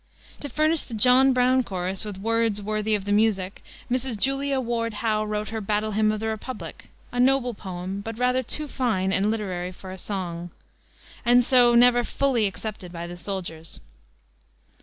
To 0.39 0.49
furnish 0.49 0.81
the 0.81 0.95
John 0.95 1.31
Brown 1.31 1.61
chorus 1.61 2.03
with 2.03 2.17
words 2.17 2.59
worthy 2.59 2.95
of 2.95 3.05
the 3.05 3.11
music, 3.11 3.63
Mrs. 3.87 4.17
Julia 4.17 4.59
Ward 4.59 4.95
Howe 5.05 5.23
wrote 5.23 5.49
her 5.49 5.61
Battle 5.61 5.91
Hymn 5.91 6.11
of 6.11 6.19
the 6.19 6.27
Republic, 6.27 6.89
a 7.11 7.19
noble 7.19 7.53
poem, 7.53 8.01
but 8.03 8.17
rather 8.17 8.41
too 8.41 8.67
fine 8.67 9.13
and 9.13 9.29
literary 9.29 9.71
for 9.71 9.91
a 9.91 9.99
song, 9.99 10.49
and 11.23 11.43
so 11.45 11.75
never 11.75 12.03
fully 12.03 12.47
accepted 12.47 12.91
by 12.91 13.05
the 13.05 13.15
soldiers. 13.15 13.79